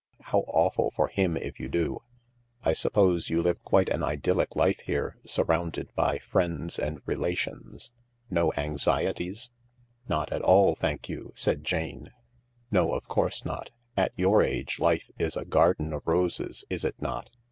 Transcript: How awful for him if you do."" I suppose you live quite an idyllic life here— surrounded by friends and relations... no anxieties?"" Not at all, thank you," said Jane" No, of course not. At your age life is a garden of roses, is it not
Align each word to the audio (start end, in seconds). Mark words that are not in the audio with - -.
How 0.21 0.39
awful 0.47 0.91
for 0.95 1.09
him 1.09 1.37
if 1.37 1.59
you 1.59 1.69
do."" 1.69 2.01
I 2.63 2.73
suppose 2.73 3.29
you 3.29 3.43
live 3.43 3.61
quite 3.63 3.87
an 3.89 4.01
idyllic 4.01 4.55
life 4.55 4.79
here— 4.79 5.15
surrounded 5.27 5.93
by 5.93 6.17
friends 6.17 6.79
and 6.79 7.01
relations... 7.05 7.91
no 8.27 8.51
anxieties?"" 8.57 9.51
Not 10.09 10.33
at 10.33 10.41
all, 10.41 10.73
thank 10.73 11.07
you," 11.07 11.33
said 11.35 11.63
Jane" 11.63 12.09
No, 12.71 12.93
of 12.93 13.07
course 13.07 13.45
not. 13.45 13.69
At 13.95 14.11
your 14.15 14.41
age 14.41 14.79
life 14.79 15.07
is 15.19 15.37
a 15.37 15.45
garden 15.45 15.93
of 15.93 16.07
roses, 16.07 16.65
is 16.67 16.83
it 16.83 16.99
not 16.99 17.29